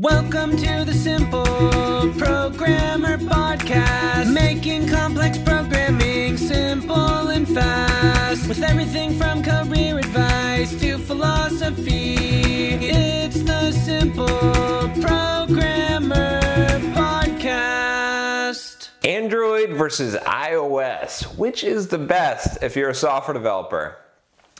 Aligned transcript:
Welcome 0.00 0.56
to 0.56 0.84
the 0.86 0.94
Simple 0.94 1.44
Programmer 1.44 3.18
Podcast, 3.18 4.32
making 4.32 4.88
complex 4.88 5.36
programming 5.36 6.38
simple 6.38 7.28
and 7.28 7.46
fast. 7.46 8.48
With 8.48 8.62
everything 8.62 9.18
from 9.18 9.42
career 9.42 9.98
advice 9.98 10.74
to 10.80 10.96
philosophy, 10.96 12.14
it's 12.80 13.42
the 13.42 13.72
Simple 13.72 14.26
Programmer 15.02 16.40
Podcast. 16.94 18.88
Android 19.04 19.72
versus 19.72 20.14
iOS. 20.14 21.24
Which 21.36 21.62
is 21.62 21.88
the 21.88 21.98
best 21.98 22.62
if 22.62 22.74
you're 22.74 22.88
a 22.88 22.94
software 22.94 23.34
developer? 23.34 23.98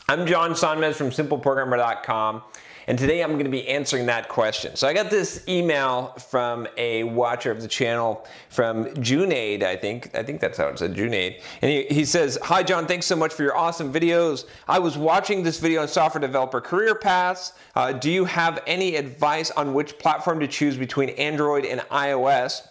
I'm 0.06 0.26
John 0.26 0.50
Sonmez 0.50 0.96
from 0.96 1.08
simpleprogrammer.com. 1.08 2.42
And 2.90 2.98
today 2.98 3.22
I'm 3.22 3.34
going 3.34 3.44
to 3.44 3.50
be 3.52 3.68
answering 3.68 4.06
that 4.06 4.28
question. 4.28 4.74
So 4.74 4.88
I 4.88 4.92
got 4.92 5.10
this 5.10 5.44
email 5.46 6.08
from 6.18 6.66
a 6.76 7.04
watcher 7.04 7.52
of 7.52 7.62
the 7.62 7.68
channel 7.68 8.26
from 8.48 8.86
Junaid, 8.96 9.62
I 9.62 9.76
think. 9.76 10.12
I 10.12 10.24
think 10.24 10.40
that's 10.40 10.58
how 10.58 10.66
it 10.66 10.80
said, 10.80 10.96
Junaid. 10.96 11.40
And 11.62 11.70
he, 11.70 11.84
he 11.84 12.04
says, 12.04 12.36
Hi 12.42 12.64
John, 12.64 12.88
thanks 12.88 13.06
so 13.06 13.14
much 13.14 13.32
for 13.32 13.44
your 13.44 13.56
awesome 13.56 13.92
videos. 13.92 14.46
I 14.66 14.80
was 14.80 14.98
watching 14.98 15.44
this 15.44 15.60
video 15.60 15.82
on 15.82 15.86
software 15.86 16.20
developer 16.20 16.60
career 16.60 16.96
paths. 16.96 17.52
Uh, 17.76 17.92
do 17.92 18.10
you 18.10 18.24
have 18.24 18.60
any 18.66 18.96
advice 18.96 19.52
on 19.52 19.72
which 19.72 19.96
platform 19.96 20.40
to 20.40 20.48
choose 20.48 20.76
between 20.76 21.10
Android 21.10 21.66
and 21.66 21.82
iOS? 21.92 22.62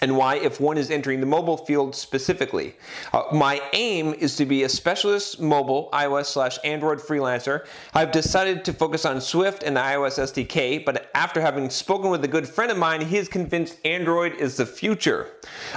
And 0.00 0.16
why 0.16 0.36
if 0.36 0.60
one 0.60 0.76
is 0.76 0.90
entering 0.90 1.20
the 1.20 1.26
mobile 1.26 1.56
field 1.56 1.94
specifically. 1.94 2.74
Uh, 3.12 3.22
my 3.32 3.60
aim 3.72 4.12
is 4.14 4.36
to 4.36 4.44
be 4.44 4.64
a 4.64 4.68
specialist 4.68 5.40
mobile 5.40 5.88
iOS 5.92 6.26
slash 6.26 6.58
Android 6.64 6.98
freelancer. 6.98 7.66
I've 7.94 8.12
decided 8.12 8.64
to 8.66 8.72
focus 8.72 9.04
on 9.04 9.20
Swift 9.20 9.62
and 9.62 9.76
the 9.76 9.80
iOS 9.80 10.18
SDK, 10.18 10.84
but 10.84 11.10
after 11.14 11.40
having 11.40 11.70
spoken 11.70 12.10
with 12.10 12.22
a 12.24 12.28
good 12.28 12.46
friend 12.46 12.70
of 12.70 12.76
mine, 12.76 13.00
he 13.00 13.16
is 13.16 13.28
convinced 13.28 13.78
Android 13.84 14.34
is 14.34 14.56
the 14.56 14.66
future. 14.66 15.30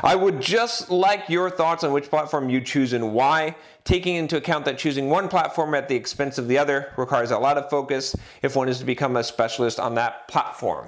I 0.04 0.16
would 0.16 0.42
just 0.42 0.90
like 0.90 1.30
your 1.30 1.50
thoughts 1.50 1.84
on 1.84 1.94
which 1.94 2.10
platform 2.10 2.50
you 2.50 2.60
choose 2.60 2.94
and 2.94 3.14
why, 3.14 3.56
taking 3.86 4.16
into 4.16 4.36
account 4.38 4.66
that 4.66 4.78
choosing 4.78 5.10
one 5.10 5.30
platform 5.30 5.74
at 5.74 5.88
the 5.88 5.96
expense 5.96 6.38
of 6.38 6.48
the 6.48 6.58
other 6.58 6.94
requires 6.98 7.32
a 7.32 7.40
lot 7.40 7.58
of 7.58 7.70
focus 7.70 8.16
if 8.42 8.56
one 8.56 8.68
is 8.68 8.80
to 8.80 8.86
become 8.86 9.16
a 9.16 9.24
specialist 9.24 9.80
on 9.80 9.96
that 9.96 10.28
platform. 10.28 10.88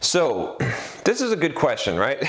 So, 0.00 0.56
this 1.10 1.20
is 1.20 1.32
a 1.32 1.36
good 1.36 1.56
question, 1.56 1.96
right? 1.96 2.22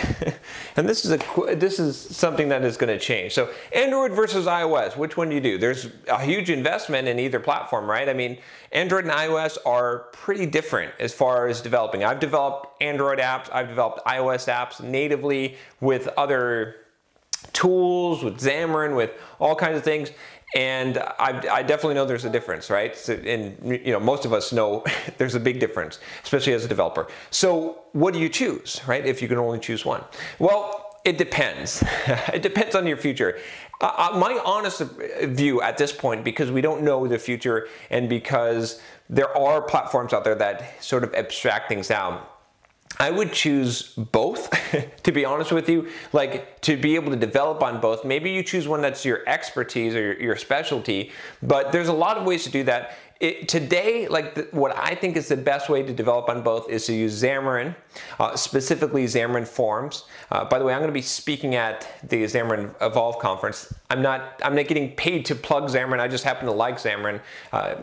and 0.75 0.89
this 0.89 1.05
is 1.05 1.11
a 1.11 1.55
this 1.55 1.77
is 1.77 1.95
something 1.95 2.49
that 2.49 2.63
is 2.63 2.77
going 2.77 2.91
to 2.91 2.97
change. 2.97 3.33
So, 3.33 3.51
Android 3.73 4.11
versus 4.11 4.47
iOS, 4.47 4.97
which 4.97 5.15
one 5.15 5.29
do 5.29 5.35
you 5.35 5.41
do? 5.41 5.59
There's 5.59 5.87
a 6.07 6.19
huge 6.19 6.49
investment 6.49 7.07
in 7.07 7.19
either 7.19 7.39
platform, 7.39 7.87
right? 7.87 8.09
I 8.09 8.13
mean, 8.13 8.39
Android 8.71 9.05
and 9.05 9.13
iOS 9.13 9.59
are 9.67 10.07
pretty 10.13 10.47
different 10.47 10.93
as 10.99 11.13
far 11.13 11.47
as 11.47 11.61
developing. 11.61 12.03
I've 12.03 12.19
developed 12.19 12.81
Android 12.81 13.19
apps, 13.19 13.53
I've 13.53 13.67
developed 13.67 14.03
iOS 14.07 14.51
apps 14.51 14.81
natively 14.81 15.57
with 15.79 16.07
other 16.17 16.77
tools, 17.53 18.23
with 18.23 18.39
Xamarin, 18.39 18.95
with 18.95 19.11
all 19.39 19.55
kinds 19.55 19.77
of 19.77 19.83
things 19.83 20.11
and 20.53 20.97
I, 20.97 21.41
I, 21.49 21.63
definitely 21.63 21.93
know 21.93 22.05
there's 22.05 22.25
a 22.25 22.29
difference, 22.29 22.69
right? 22.69 22.95
So, 22.95 23.13
and 23.13 23.57
you 23.85 23.93
know, 23.93 23.99
most 23.99 24.25
of 24.25 24.33
us 24.33 24.51
know 24.51 24.83
there's 25.17 25.35
a 25.35 25.39
big 25.39 25.59
difference, 25.59 25.99
especially 26.23 26.53
as 26.53 26.65
a 26.65 26.67
developer. 26.67 27.07
So, 27.29 27.83
what 27.93 28.13
do 28.13 28.19
you 28.19 28.29
choose, 28.29 28.81
right? 28.85 29.05
If 29.05 29.21
you 29.21 29.27
can 29.27 29.37
only 29.37 29.59
choose 29.59 29.85
one, 29.85 30.03
well, 30.39 30.99
it 31.05 31.17
depends. 31.17 31.83
it 32.33 32.41
depends 32.41 32.75
on 32.75 32.85
your 32.85 32.97
future. 32.97 33.39
Uh, 33.79 34.11
my 34.15 34.39
honest 34.45 34.81
view 35.23 35.61
at 35.61 35.77
this 35.77 35.91
point, 35.91 36.23
because 36.23 36.51
we 36.51 36.61
don't 36.61 36.83
know 36.83 37.07
the 37.07 37.17
future, 37.17 37.67
and 37.89 38.09
because 38.09 38.81
there 39.09 39.35
are 39.35 39.61
platforms 39.61 40.13
out 40.13 40.23
there 40.23 40.35
that 40.35 40.83
sort 40.83 41.03
of 41.03 41.13
abstract 41.15 41.69
things 41.69 41.89
out 41.89 42.30
I 42.99 43.09
would 43.09 43.31
choose 43.31 43.93
both, 43.95 44.49
to 45.03 45.11
be 45.11 45.25
honest 45.25 45.51
with 45.51 45.69
you. 45.69 45.89
Like 46.13 46.61
to 46.61 46.77
be 46.77 46.95
able 46.95 47.11
to 47.11 47.17
develop 47.17 47.63
on 47.63 47.79
both. 47.79 48.05
Maybe 48.05 48.31
you 48.31 48.43
choose 48.43 48.67
one 48.67 48.81
that's 48.81 49.05
your 49.05 49.21
expertise 49.27 49.95
or 49.95 50.13
your, 50.13 50.35
specialty, 50.35 51.11
but 51.43 51.71
there's 51.71 51.87
a 51.87 51.93
lot 51.93 52.17
of 52.17 52.25
ways 52.25 52.43
to 52.45 52.49
do 52.49 52.63
that. 52.63 52.97
It, 53.19 53.47
today, 53.47 54.07
like 54.07 54.33
the, 54.33 54.47
what 54.51 54.75
I 54.75 54.95
think 54.95 55.15
is 55.15 55.27
the 55.27 55.37
best 55.37 55.69
way 55.69 55.83
to 55.83 55.93
develop 55.93 56.27
on 56.27 56.41
both 56.41 56.69
is 56.69 56.87
to 56.87 56.93
use 56.93 57.21
Xamarin, 57.21 57.75
uh, 58.19 58.35
specifically 58.35 59.05
Xamarin 59.05 59.47
Forms. 59.47 60.05
Uh, 60.31 60.45
by 60.45 60.57
the 60.57 60.65
way, 60.65 60.73
I'm 60.73 60.79
going 60.79 60.89
to 60.89 60.93
be 60.93 61.03
speaking 61.03 61.53
at 61.53 61.87
the 62.09 62.23
Xamarin 62.23 62.73
Evolve 62.81 63.19
conference. 63.19 63.71
I'm 63.91 64.01
not 64.01 64.41
I'm 64.43 64.55
not 64.55 64.67
getting 64.67 64.95
paid 64.95 65.25
to 65.27 65.35
plug 65.35 65.69
Xamarin. 65.69 65.99
I 65.99 66.07
just 66.07 66.23
happen 66.23 66.47
to 66.47 66.51
like 66.51 66.77
Xamarin. 66.77 67.21
Uh, 67.53 67.75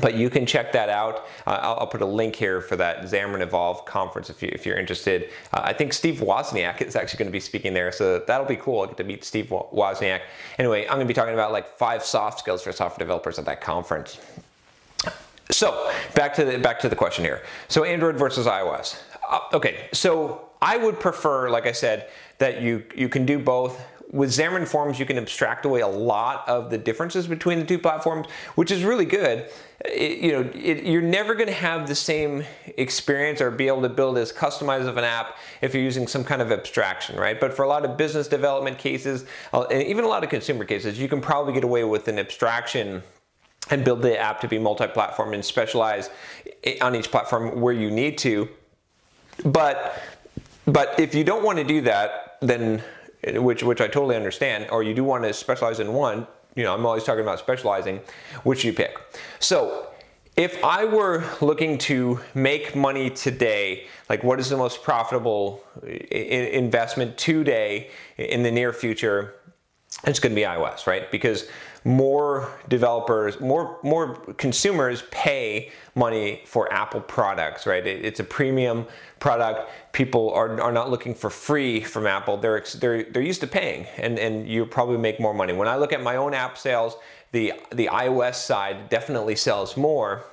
but 0.00 0.14
you 0.14 0.28
can 0.28 0.44
check 0.44 0.72
that 0.72 0.88
out. 0.88 1.26
Uh, 1.46 1.58
I'll, 1.62 1.78
I'll, 1.80 1.86
put 1.86 2.02
a 2.02 2.06
link 2.06 2.36
here 2.36 2.60
for 2.60 2.76
that 2.76 3.02
Xamarin 3.04 3.40
Evolve 3.40 3.84
conference 3.86 4.28
if, 4.28 4.42
you, 4.42 4.50
if 4.52 4.66
you're 4.66 4.76
interested. 4.76 5.30
Uh, 5.52 5.60
I 5.64 5.72
think 5.72 5.92
Steve 5.92 6.16
Wozniak 6.16 6.82
is 6.82 6.94
actually 6.94 7.18
going 7.18 7.28
to 7.28 7.32
be 7.32 7.40
speaking 7.40 7.72
there, 7.72 7.90
so 7.90 8.18
that'll 8.18 8.46
be 8.46 8.56
cool. 8.56 8.82
I 8.82 8.86
get 8.86 8.98
to 8.98 9.04
meet 9.04 9.24
Steve 9.24 9.46
Wozniak. 9.46 10.20
Anyway, 10.58 10.82
I'm 10.82 10.96
going 10.96 11.00
to 11.00 11.06
be 11.06 11.14
talking 11.14 11.34
about 11.34 11.52
like 11.52 11.78
five 11.78 12.04
soft 12.04 12.38
skills 12.38 12.62
for 12.62 12.72
software 12.72 12.98
developers 12.98 13.38
at 13.38 13.46
that 13.46 13.60
conference. 13.60 14.20
So 15.50 15.90
back 16.14 16.34
to 16.34 16.44
the 16.44 16.58
back 16.58 16.78
to 16.80 16.88
the 16.90 16.96
question 16.96 17.24
here. 17.24 17.42
So 17.68 17.84
Android 17.84 18.16
versus 18.16 18.46
iOS. 18.46 19.00
Uh, 19.28 19.40
okay, 19.54 19.88
so 19.92 20.50
I 20.60 20.76
would 20.76 21.00
prefer, 21.00 21.48
like 21.48 21.66
I 21.66 21.72
said, 21.72 22.10
that 22.36 22.60
you 22.60 22.84
you 22.94 23.08
can 23.08 23.24
do 23.24 23.38
both 23.38 23.82
with 24.10 24.30
Xamarin 24.30 24.66
Forms, 24.66 24.98
you 24.98 25.04
can 25.04 25.18
abstract 25.18 25.66
away 25.66 25.80
a 25.80 25.88
lot 25.88 26.48
of 26.48 26.70
the 26.70 26.78
differences 26.78 27.26
between 27.26 27.58
the 27.58 27.64
two 27.64 27.78
platforms, 27.78 28.26
which 28.54 28.70
is 28.70 28.82
really 28.82 29.04
good. 29.04 29.50
It, 29.84 30.18
you 30.18 30.32
know, 30.32 30.50
it, 30.54 30.84
you're 30.84 31.02
never 31.02 31.34
going 31.34 31.48
to 31.48 31.52
have 31.52 31.86
the 31.86 31.94
same 31.94 32.44
experience 32.78 33.40
or 33.40 33.50
be 33.50 33.68
able 33.68 33.82
to 33.82 33.88
build 33.88 34.16
as 34.16 34.32
customized 34.32 34.86
of 34.86 34.96
an 34.96 35.04
app 35.04 35.36
if 35.60 35.74
you're 35.74 35.82
using 35.82 36.06
some 36.06 36.24
kind 36.24 36.40
of 36.40 36.50
abstraction, 36.50 37.16
right? 37.16 37.38
But 37.38 37.54
for 37.54 37.64
a 37.64 37.68
lot 37.68 37.84
of 37.84 37.96
business 37.96 38.28
development 38.28 38.78
cases, 38.78 39.26
uh, 39.52 39.64
and 39.64 39.82
even 39.82 40.04
a 40.04 40.08
lot 40.08 40.24
of 40.24 40.30
consumer 40.30 40.64
cases, 40.64 40.98
you 40.98 41.08
can 41.08 41.20
probably 41.20 41.52
get 41.52 41.64
away 41.64 41.84
with 41.84 42.08
an 42.08 42.18
abstraction 42.18 43.02
and 43.70 43.84
build 43.84 44.00
the 44.00 44.18
app 44.18 44.40
to 44.40 44.48
be 44.48 44.58
multi-platform 44.58 45.34
and 45.34 45.44
specialize 45.44 46.08
on 46.80 46.94
each 46.96 47.10
platform 47.10 47.60
where 47.60 47.74
you 47.74 47.90
need 47.90 48.16
to. 48.18 48.48
But 49.44 50.00
but 50.66 51.00
if 51.00 51.14
you 51.14 51.24
don't 51.24 51.42
want 51.42 51.58
to 51.58 51.64
do 51.64 51.80
that, 51.82 52.36
then 52.40 52.82
which 53.22 53.62
which 53.62 53.80
I 53.80 53.88
totally 53.88 54.16
understand, 54.16 54.68
or 54.70 54.82
you 54.82 54.94
do 54.94 55.04
want 55.04 55.24
to 55.24 55.32
specialize 55.32 55.80
in 55.80 55.92
one, 55.92 56.26
you 56.54 56.64
know, 56.64 56.74
I'm 56.74 56.84
always 56.86 57.04
talking 57.04 57.22
about 57.22 57.38
specializing, 57.38 58.00
which 58.42 58.64
you 58.64 58.72
pick. 58.72 58.98
So 59.38 59.88
if 60.36 60.62
I 60.62 60.84
were 60.84 61.24
looking 61.40 61.78
to 61.78 62.20
make 62.34 62.76
money 62.76 63.10
today, 63.10 63.86
like 64.08 64.22
what 64.22 64.38
is 64.38 64.48
the 64.48 64.56
most 64.56 64.82
profitable 64.82 65.64
investment 65.82 67.18
today 67.18 67.90
in 68.16 68.42
the 68.44 68.50
near 68.50 68.72
future? 68.72 69.34
It's 70.04 70.20
going 70.20 70.32
to 70.32 70.36
be 70.36 70.46
iOS, 70.46 70.86
right? 70.86 71.10
Because 71.10 71.48
more 71.88 72.52
developers, 72.68 73.40
more 73.40 73.78
more 73.82 74.16
consumers 74.36 75.02
pay 75.10 75.72
money 75.94 76.42
for 76.44 76.70
Apple 76.70 77.00
products, 77.00 77.66
right? 77.66 77.84
It, 77.84 78.04
it's 78.04 78.20
a 78.20 78.24
premium 78.24 78.86
product. 79.20 79.70
People 79.92 80.30
are, 80.34 80.60
are 80.60 80.70
not 80.70 80.90
looking 80.90 81.14
for 81.14 81.30
free 81.30 81.80
from 81.80 82.06
Apple. 82.06 82.36
They're 82.36 82.62
they're 82.78 83.04
they're 83.04 83.22
used 83.22 83.40
to 83.40 83.46
paying, 83.46 83.86
and 83.96 84.18
and 84.18 84.46
you 84.46 84.66
probably 84.66 84.98
make 84.98 85.18
more 85.18 85.32
money. 85.32 85.54
When 85.54 85.66
I 85.66 85.76
look 85.76 85.94
at 85.94 86.02
my 86.02 86.16
own 86.16 86.34
app 86.34 86.58
sales, 86.58 86.94
the 87.32 87.54
the 87.72 87.88
iOS 87.90 88.34
side 88.34 88.90
definitely 88.90 89.34
sells 89.34 89.74
more 89.74 90.24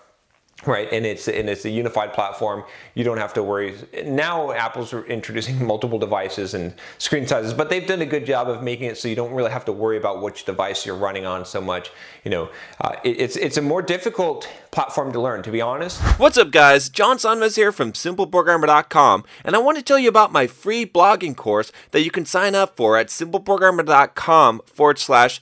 right 0.65 0.87
and 0.91 1.05
it's 1.05 1.27
and 1.27 1.49
it's 1.49 1.65
a 1.65 1.69
unified 1.69 2.13
platform. 2.13 2.63
You 2.93 3.03
don't 3.03 3.17
have 3.17 3.33
to 3.33 3.43
worry. 3.43 3.75
Now 4.05 4.51
apple's 4.51 4.93
introducing 4.93 5.65
multiple 5.67 5.99
devices 5.99 6.53
and 6.53 6.73
screen 6.97 7.27
sizes 7.27 7.53
but 7.53 7.69
they've 7.69 7.85
done 7.85 8.01
a 8.01 8.05
good 8.05 8.25
job 8.25 8.47
of 8.47 8.63
making 8.63 8.89
it 8.89 8.97
so 8.97 9.07
you 9.07 9.15
don't 9.15 9.33
really 9.33 9.51
have 9.51 9.65
to 9.65 9.71
worry 9.73 9.97
about 9.97 10.21
which 10.21 10.45
device 10.45 10.85
you're 10.85 10.95
running 10.95 11.25
on 11.25 11.45
so 11.45 11.59
much. 11.59 11.91
You 12.23 12.31
know 12.31 12.49
uh, 12.79 12.95
it, 13.03 13.19
it's 13.19 13.35
it's 13.35 13.57
a 13.57 13.61
more 13.61 13.81
difficult 13.81 14.49
platform 14.71 15.11
to 15.13 15.21
learn 15.21 15.43
to 15.43 15.51
be 15.51 15.61
honest. 15.61 16.01
What's 16.19 16.37
up 16.37 16.51
guys? 16.51 16.89
John 16.89 17.17
sonmez 17.17 17.57
here 17.57 17.71
from 17.71 17.91
simpleprogrammer.com 17.91 19.25
and 19.43 19.55
i 19.55 19.59
want 19.59 19.77
to 19.77 19.83
tell 19.83 19.99
you 19.99 20.09
about 20.09 20.31
my 20.31 20.47
free 20.47 20.85
blogging 20.85 21.35
course 21.35 21.71
that 21.91 22.01
you 22.01 22.11
can 22.11 22.25
sign 22.25 22.55
up 22.55 22.77
for 22.77 22.97
at 22.97 23.07
simpleprogrammer.com 23.07 24.61
forward 24.65 24.99
slash 24.99 25.41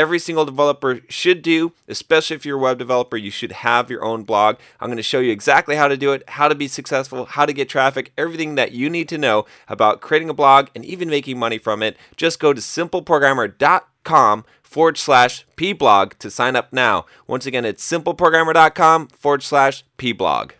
every 0.00 0.18
single 0.18 0.46
developer 0.46 1.00
should 1.10 1.42
do, 1.42 1.74
especially 1.86 2.34
if 2.34 2.46
you're 2.46 2.56
a 2.56 2.60
web 2.60 2.78
developer, 2.78 3.18
you 3.18 3.30
should 3.30 3.52
have 3.52 3.90
your 3.90 4.02
own 4.02 4.22
blog. 4.22 4.56
I'm 4.80 4.88
going 4.88 4.96
to 4.96 5.02
show 5.02 5.20
you 5.20 5.30
exactly 5.30 5.76
how 5.76 5.88
to 5.88 5.96
do 5.98 6.12
it, 6.12 6.26
how 6.26 6.48
to 6.48 6.54
be 6.54 6.68
successful, 6.68 7.26
how 7.26 7.44
to 7.44 7.52
get 7.52 7.68
traffic, 7.68 8.10
everything 8.16 8.54
that 8.54 8.72
you 8.72 8.88
need 8.88 9.10
to 9.10 9.18
know 9.18 9.44
about 9.68 10.00
creating 10.00 10.30
a 10.30 10.34
blog 10.34 10.68
and 10.74 10.86
even 10.86 11.10
making 11.10 11.38
money 11.38 11.58
from 11.58 11.82
it. 11.82 11.98
Just 12.16 12.40
go 12.40 12.54
to 12.54 12.62
simpleprogrammer.com 12.62 14.44
forward 14.62 14.96
slash 14.96 15.44
pblog 15.58 16.14
to 16.14 16.30
sign 16.30 16.56
up 16.56 16.72
now. 16.72 17.04
Once 17.26 17.44
again, 17.44 17.66
it's 17.66 17.86
simpleprogrammer.com 17.86 19.08
forward 19.08 19.42
slash 19.42 19.84
pblog 19.98 20.52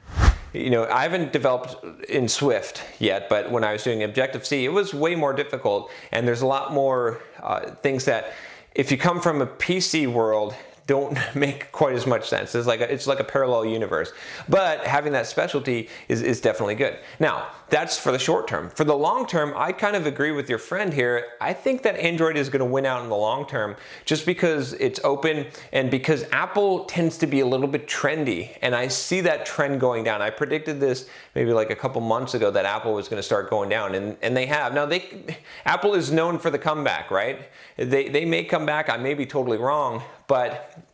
you 0.52 0.70
know, 0.70 0.84
I 0.88 1.02
haven't 1.02 1.32
developed 1.32 1.76
in 2.08 2.28
Swift 2.28 2.82
yet, 2.98 3.28
but 3.28 3.50
when 3.50 3.62
I 3.62 3.72
was 3.72 3.84
doing 3.84 4.02
Objective 4.02 4.44
C, 4.44 4.64
it 4.64 4.72
was 4.72 4.92
way 4.92 5.14
more 5.14 5.32
difficult. 5.32 5.90
And 6.10 6.26
there's 6.26 6.42
a 6.42 6.46
lot 6.46 6.72
more 6.72 7.22
uh, 7.40 7.70
things 7.76 8.04
that, 8.06 8.32
if 8.74 8.90
you 8.90 8.98
come 8.98 9.20
from 9.20 9.42
a 9.42 9.46
PC 9.46 10.06
world, 10.06 10.54
don't 10.86 11.16
make 11.34 11.70
quite 11.72 11.94
as 11.94 12.06
much 12.06 12.28
sense. 12.28 12.54
It's 12.54 12.66
like 12.66 12.80
a, 12.80 12.92
it's 12.92 13.06
like 13.06 13.20
a 13.20 13.24
parallel 13.24 13.64
universe. 13.64 14.12
But 14.48 14.86
having 14.86 15.12
that 15.12 15.26
specialty 15.26 15.88
is, 16.08 16.22
is 16.22 16.40
definitely 16.40 16.74
good. 16.74 16.98
Now, 17.18 17.48
that's 17.70 17.98
for 17.98 18.12
the 18.12 18.18
short 18.18 18.48
term. 18.48 18.68
For 18.70 18.84
the 18.84 18.94
long 18.94 19.26
term, 19.26 19.54
I 19.56 19.72
kind 19.72 19.96
of 19.96 20.06
agree 20.06 20.32
with 20.32 20.50
your 20.50 20.58
friend 20.58 20.92
here. 20.92 21.28
I 21.40 21.52
think 21.52 21.82
that 21.82 21.96
Android 21.96 22.36
is 22.36 22.48
going 22.48 22.60
to 22.60 22.66
win 22.66 22.84
out 22.84 23.02
in 23.02 23.08
the 23.08 23.16
long 23.16 23.46
term 23.46 23.76
just 24.04 24.26
because 24.26 24.72
it's 24.74 25.00
open 25.04 25.46
and 25.72 25.90
because 25.90 26.24
Apple 26.32 26.84
tends 26.84 27.16
to 27.18 27.26
be 27.26 27.40
a 27.40 27.46
little 27.46 27.68
bit 27.68 27.86
trendy. 27.86 28.56
And 28.60 28.74
I 28.74 28.88
see 28.88 29.20
that 29.22 29.46
trend 29.46 29.80
going 29.80 30.04
down. 30.04 30.20
I 30.20 30.30
predicted 30.30 30.80
this 30.80 31.08
maybe 31.34 31.52
like 31.52 31.70
a 31.70 31.76
couple 31.76 32.00
months 32.00 32.34
ago 32.34 32.50
that 32.50 32.64
Apple 32.64 32.92
was 32.92 33.08
going 33.08 33.18
to 33.18 33.22
start 33.22 33.48
going 33.48 33.68
down 33.68 33.94
and, 33.94 34.16
and 34.20 34.36
they 34.36 34.46
have. 34.46 34.74
Now 34.74 34.86
they 34.86 35.38
Apple 35.64 35.94
is 35.94 36.10
known 36.10 36.38
for 36.38 36.50
the 36.50 36.58
comeback, 36.58 37.10
right? 37.10 37.48
They, 37.76 38.08
they 38.08 38.24
may 38.24 38.44
come 38.44 38.66
back. 38.66 38.90
I 38.90 38.96
may 38.96 39.14
be 39.14 39.26
totally 39.26 39.58
wrong, 39.58 40.02
but 40.26 40.89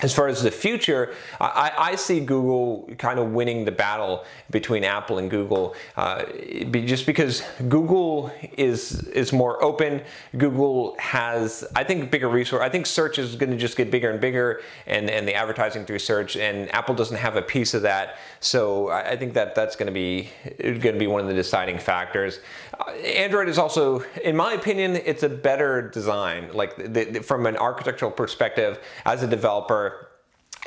as 0.00 0.14
far 0.14 0.28
as 0.28 0.42
the 0.42 0.50
future, 0.50 1.12
I, 1.40 1.72
I, 1.76 1.94
see 1.96 2.20
Google 2.20 2.88
kind 2.98 3.18
of 3.18 3.32
winning 3.32 3.64
the 3.64 3.72
battle 3.72 4.24
between 4.48 4.84
Apple 4.84 5.18
and 5.18 5.28
Google, 5.28 5.74
uh, 5.96 6.24
just 6.70 7.04
because 7.04 7.42
Google 7.68 8.30
is 8.56 9.02
is 9.08 9.32
more 9.32 9.60
open. 9.62 10.02
Google 10.36 10.94
has, 11.00 11.64
I 11.74 11.82
think, 11.82 12.12
bigger 12.12 12.28
resource. 12.28 12.62
I 12.62 12.68
think 12.68 12.86
search 12.86 13.18
is 13.18 13.34
going 13.34 13.50
to 13.50 13.56
just 13.56 13.76
get 13.76 13.90
bigger 13.90 14.08
and 14.10 14.20
bigger, 14.20 14.60
and 14.86 15.10
and 15.10 15.26
the 15.26 15.34
advertising 15.34 15.84
through 15.84 15.98
search, 15.98 16.36
and 16.36 16.72
Apple 16.72 16.94
doesn't 16.94 17.16
have 17.16 17.34
a 17.34 17.42
piece 17.42 17.74
of 17.74 17.82
that. 17.82 18.18
So 18.38 18.90
I, 18.90 19.10
I 19.10 19.16
think 19.16 19.34
that 19.34 19.56
that's 19.56 19.74
going 19.74 19.88
to 19.88 19.92
be 19.92 20.30
going 20.58 20.80
to 20.80 20.92
be 20.92 21.08
one 21.08 21.22
of 21.22 21.26
the 21.26 21.34
deciding 21.34 21.80
factors. 21.80 22.38
Uh, 22.78 22.92
Android 22.92 23.48
is 23.48 23.58
also, 23.58 24.04
in 24.22 24.36
my 24.36 24.52
opinion, 24.52 24.94
it's 24.94 25.24
a 25.24 25.28
better 25.28 25.88
design. 25.88 26.50
Like 26.52 26.76
the, 26.76 27.04
the, 27.04 27.20
from 27.20 27.46
an 27.46 27.56
architectural 27.56 28.12
perspective, 28.12 28.78
as 29.04 29.24
a 29.24 29.26
developer 29.26 29.87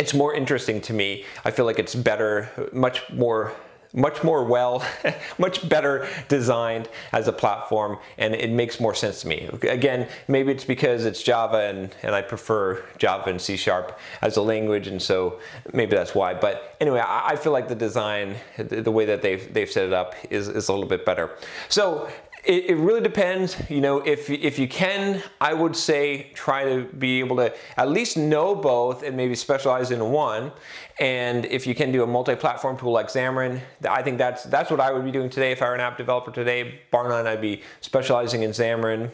it's 0.02 0.16
more 0.16 0.34
interesting 0.34 0.82
to 0.82 0.94
me. 0.94 1.26
I 1.46 1.52
feel 1.52 1.66
like 1.66 1.78
it's 1.78 1.94
better, 1.94 2.50
much 2.74 3.08
more 3.12 3.54
much 3.94 4.24
more 4.24 4.46
well, 4.46 4.86
much 5.38 5.68
better 5.68 6.08
designed 6.30 6.88
as 7.12 7.28
a 7.28 7.34
platform, 7.34 7.98
and 8.18 8.34
it 8.34 8.50
makes 8.50 8.80
more 8.80 8.96
sense 8.96 9.20
to 9.22 9.28
me. 9.28 9.50
Again, 9.64 10.08
maybe 10.30 10.50
it's 10.50 10.64
because 10.64 11.04
it's 11.04 11.22
Java 11.22 11.58
and, 11.58 11.94
and 12.02 12.16
I 12.16 12.22
prefer 12.22 12.82
Java 12.98 13.30
and 13.30 13.42
C 13.42 13.58
Sharp 13.58 14.00
as 14.22 14.38
a 14.38 14.42
language, 14.42 14.88
and 14.88 15.02
so 15.02 15.40
maybe 15.74 15.94
that's 15.94 16.16
why. 16.16 16.34
But 16.34 16.78
anyway, 16.80 17.02
I, 17.02 17.32
I 17.32 17.36
feel 17.36 17.52
like 17.52 17.68
the 17.68 17.76
design, 17.76 18.36
the, 18.58 18.82
the 18.82 18.92
way 18.92 19.04
that 19.04 19.22
they've, 19.22 19.54
they've 19.54 19.70
set 19.70 19.86
it 19.88 19.94
up 19.94 20.16
is, 20.30 20.48
is 20.48 20.70
a 20.70 20.72
little 20.72 20.88
bit 20.88 21.06
better. 21.06 21.32
So 21.68 22.10
it, 22.44 22.72
it, 22.72 22.76
really 22.76 23.02
depends. 23.02 23.56
You 23.70 23.82
know, 23.82 24.00
if, 24.00 24.30
if 24.30 24.58
you 24.58 24.68
can, 24.68 25.22
I 25.40 25.54
would 25.54 25.76
say 25.76 26.32
try 26.34 26.64
to 26.64 26.84
be 26.86 27.20
able 27.20 27.36
to 27.38 27.54
at 27.78 27.90
least 27.90 28.18
know 28.18 28.56
both 28.56 29.04
and 29.04 29.16
maybe 29.16 29.36
specialize 29.36 29.92
in 29.92 30.12
one. 30.12 30.52
And 31.00 31.46
if 31.46 31.66
you 31.66 31.76
can 31.76 31.92
do 31.92 32.04
a 32.04 32.08
multi-platform 32.08 32.78
tool 32.78 32.92
like 32.92 33.08
Xamarin, 33.08 33.62
I 33.88 34.02
think 34.04 34.18
that's 34.18 34.44
that's 34.44 34.70
what 34.70 34.80
I 34.80 34.92
would 34.92 35.06
be 35.06 35.12
doing 35.12 35.30
today 35.30 35.52
if 35.52 35.62
I 35.62 35.70
were 35.70 35.76
an 35.76 35.82
app 35.82 35.98
developer 35.98 36.32
today. 36.32 36.82
Bar 36.92 37.10
none, 37.10 37.28
I'd 37.28 37.42
be 37.42 37.62
specializing 37.82 38.44
in 38.44 38.52
Xamarin. 38.52 39.12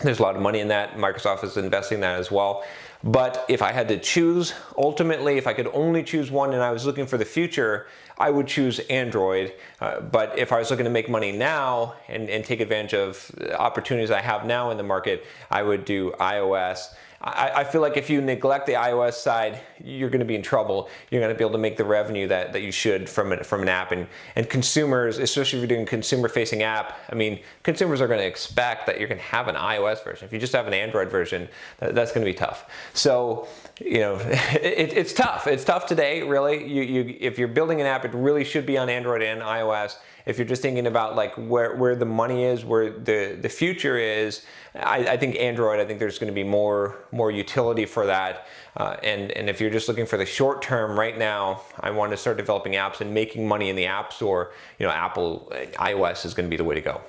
There's 0.00 0.18
a 0.18 0.22
lot 0.22 0.36
of 0.36 0.42
money 0.42 0.60
in 0.60 0.68
that. 0.68 0.96
Microsoft 0.96 1.44
is 1.44 1.56
investing 1.56 1.96
in 1.96 2.00
that 2.00 2.18
as 2.18 2.30
well. 2.30 2.64
But 3.04 3.44
if 3.48 3.62
I 3.62 3.72
had 3.72 3.88
to 3.88 3.98
choose, 3.98 4.54
ultimately, 4.76 5.36
if 5.36 5.46
I 5.46 5.54
could 5.54 5.66
only 5.68 6.02
choose 6.02 6.30
one 6.30 6.52
and 6.52 6.62
I 6.62 6.70
was 6.70 6.86
looking 6.86 7.06
for 7.06 7.18
the 7.18 7.24
future, 7.24 7.86
I 8.16 8.30
would 8.30 8.46
choose 8.46 8.78
Android. 8.90 9.52
Uh, 9.80 10.00
but 10.00 10.38
if 10.38 10.52
I 10.52 10.58
was 10.58 10.70
looking 10.70 10.84
to 10.84 10.90
make 10.90 11.08
money 11.08 11.32
now 11.32 11.94
and, 12.08 12.30
and 12.30 12.44
take 12.44 12.60
advantage 12.60 12.94
of 12.94 13.30
opportunities 13.58 14.10
I 14.10 14.20
have 14.20 14.46
now 14.46 14.70
in 14.70 14.76
the 14.76 14.84
market, 14.84 15.24
I 15.50 15.62
would 15.62 15.84
do 15.84 16.12
iOS. 16.20 16.94
I, 17.24 17.60
I, 17.60 17.64
feel 17.64 17.80
like 17.80 17.96
if 17.96 18.10
you 18.10 18.20
neglect 18.20 18.66
the 18.66 18.72
iOS 18.72 19.14
side, 19.14 19.60
you're 19.82 20.10
going 20.10 20.20
to 20.20 20.26
be 20.26 20.34
in 20.34 20.42
trouble. 20.42 20.88
You're 21.08 21.20
going 21.20 21.32
to 21.32 21.38
be 21.38 21.44
able 21.44 21.52
to 21.52 21.58
make 21.58 21.76
the 21.76 21.84
revenue 21.84 22.26
that, 22.26 22.52
that 22.52 22.62
you 22.62 22.72
should 22.72 23.08
from 23.08 23.30
an, 23.30 23.44
from 23.44 23.62
an 23.62 23.68
app. 23.68 23.92
And, 23.92 24.08
and 24.34 24.50
consumers, 24.50 25.18
especially 25.18 25.60
if 25.60 25.62
you're 25.62 25.76
doing 25.76 25.86
a 25.86 25.90
consumer 25.90 26.28
facing 26.28 26.64
app, 26.64 26.98
I 27.10 27.14
mean, 27.14 27.38
consumers 27.62 28.00
are 28.00 28.08
going 28.08 28.18
to 28.18 28.26
expect 28.26 28.86
that 28.86 28.98
you're 28.98 29.08
going 29.08 29.20
to 29.20 29.24
have 29.24 29.46
an 29.46 29.54
iOS 29.54 30.02
version. 30.02 30.26
If 30.26 30.32
you 30.32 30.40
just 30.40 30.52
have 30.52 30.66
an 30.66 30.74
Android 30.74 31.10
version, 31.10 31.48
that, 31.78 31.94
that's 31.94 32.10
going 32.10 32.24
to 32.24 32.30
be 32.30 32.36
tough. 32.36 32.68
So, 32.92 33.46
you 33.80 34.00
know, 34.00 34.16
it, 34.20 34.92
it's 34.92 35.12
tough. 35.12 35.46
It's 35.46 35.64
tough 35.64 35.86
today, 35.86 36.22
really. 36.22 36.66
You, 36.66 36.82
you, 36.82 37.16
if 37.20 37.38
you're 37.38 37.46
building 37.46 37.80
an 37.80 37.86
app, 37.86 38.04
it 38.04 38.14
really 38.14 38.42
should 38.42 38.66
be 38.66 38.76
on 38.78 38.88
Android 38.88 39.22
and 39.22 39.42
iOS 39.42 39.96
if 40.26 40.38
you're 40.38 40.46
just 40.46 40.62
thinking 40.62 40.86
about 40.86 41.16
like 41.16 41.34
where, 41.34 41.76
where 41.76 41.96
the 41.96 42.04
money 42.04 42.44
is, 42.44 42.64
where 42.64 42.90
the, 42.90 43.36
the 43.40 43.48
future 43.48 43.96
is, 43.96 44.44
I, 44.74 45.06
I 45.08 45.16
think 45.16 45.36
Android, 45.36 45.80
I 45.80 45.84
think 45.84 45.98
there's 45.98 46.18
going 46.18 46.32
to 46.32 46.34
be 46.34 46.44
more 46.44 46.96
more 47.12 47.30
utility 47.30 47.86
for 47.86 48.06
that. 48.06 48.46
Uh, 48.76 48.96
and, 49.02 49.30
and 49.32 49.50
if 49.50 49.60
you're 49.60 49.70
just 49.70 49.88
looking 49.88 50.06
for 50.06 50.16
the 50.16 50.26
short 50.26 50.62
term 50.62 50.98
right 50.98 51.18
now, 51.18 51.62
I 51.78 51.90
want 51.90 52.10
to 52.12 52.16
start 52.16 52.36
developing 52.36 52.72
apps 52.72 53.00
and 53.00 53.12
making 53.12 53.46
money 53.46 53.68
in 53.68 53.76
the 53.76 53.86
App 53.86 54.12
Store, 54.12 54.52
you 54.78 54.86
know, 54.86 54.92
Apple, 54.92 55.52
iOS 55.74 56.24
is 56.24 56.34
going 56.34 56.46
to 56.46 56.50
be 56.50 56.56
the 56.56 56.64
way 56.64 56.74
to 56.74 56.80
go. 56.80 57.00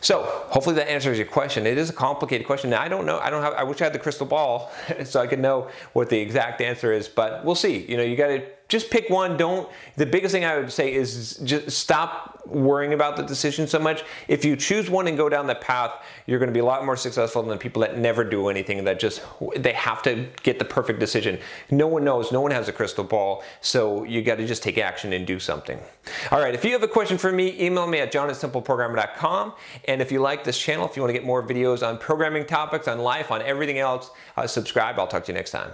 So 0.00 0.22
hopefully 0.22 0.76
that 0.76 0.88
answers 0.88 1.18
your 1.18 1.26
question. 1.26 1.66
It 1.66 1.78
is 1.78 1.90
a 1.90 1.92
complicated 1.92 2.46
question. 2.46 2.70
Now, 2.70 2.80
I 2.80 2.88
don't 2.88 3.06
know. 3.06 3.18
I 3.18 3.28
don't 3.28 3.42
have. 3.42 3.54
I 3.54 3.64
wish 3.64 3.80
I 3.80 3.84
had 3.84 3.92
the 3.92 3.98
crystal 3.98 4.26
ball 4.26 4.70
so 5.04 5.20
I 5.20 5.26
could 5.26 5.40
know 5.40 5.68
what 5.94 6.10
the 6.10 6.18
exact 6.18 6.60
answer 6.60 6.92
is. 6.92 7.08
But 7.08 7.44
we'll 7.44 7.54
see. 7.54 7.84
You 7.88 7.96
know, 7.96 8.02
you 8.02 8.16
got 8.16 8.28
to 8.28 8.42
just 8.68 8.90
pick 8.90 9.08
one. 9.10 9.36
Don't. 9.36 9.68
The 9.96 10.06
biggest 10.06 10.32
thing 10.32 10.44
I 10.44 10.58
would 10.58 10.72
say 10.72 10.92
is 10.92 11.38
just 11.44 11.70
stop 11.70 12.44
worrying 12.46 12.92
about 12.92 13.16
the 13.16 13.22
decision 13.22 13.66
so 13.66 13.78
much. 13.78 14.04
If 14.28 14.44
you 14.44 14.56
choose 14.56 14.90
one 14.90 15.06
and 15.06 15.16
go 15.16 15.28
down 15.28 15.46
that 15.48 15.60
path, 15.60 15.92
you're 16.26 16.38
going 16.38 16.48
to 16.48 16.54
be 16.54 16.60
a 16.60 16.64
lot 16.64 16.84
more 16.84 16.96
successful 16.96 17.42
than 17.42 17.50
the 17.50 17.56
people 17.56 17.82
that 17.82 17.98
never 17.98 18.24
do 18.24 18.48
anything. 18.48 18.84
That 18.84 18.98
just 18.98 19.22
they 19.56 19.72
have 19.72 20.02
to 20.02 20.26
get 20.42 20.58
the 20.58 20.64
perfect 20.64 20.98
decision. 20.98 21.38
No 21.70 21.86
one 21.86 22.04
knows. 22.04 22.32
No 22.32 22.40
one 22.40 22.50
has 22.50 22.68
a 22.68 22.72
crystal 22.72 23.04
ball. 23.04 23.42
So 23.60 24.04
you 24.04 24.22
got 24.22 24.36
to 24.36 24.46
just 24.46 24.62
take 24.62 24.78
action 24.78 25.12
and 25.12 25.26
do 25.26 25.38
something. 25.38 25.78
All 26.30 26.40
right. 26.40 26.54
If 26.54 26.64
you 26.64 26.72
have 26.72 26.82
a 26.82 26.88
question 26.88 27.18
for 27.18 27.32
me, 27.32 27.60
email 27.60 27.86
me 27.86 27.98
at 28.00 28.12
john 28.12 28.30
at. 28.30 28.36
And 29.88 30.02
if 30.02 30.12
you 30.12 30.20
like 30.20 30.44
this 30.44 30.58
channel, 30.58 30.86
if 30.86 30.96
you 30.96 31.02
want 31.02 31.10
to 31.10 31.18
get 31.18 31.24
more 31.24 31.42
videos 31.42 31.86
on 31.86 31.98
programming 31.98 32.46
topics, 32.46 32.88
on 32.88 32.98
life, 32.98 33.30
on 33.30 33.42
everything 33.42 33.78
else, 33.78 34.10
uh, 34.36 34.46
subscribe. 34.46 34.98
I'll 34.98 35.06
talk 35.06 35.24
to 35.24 35.32
you 35.32 35.36
next 35.36 35.50
time. 35.50 35.70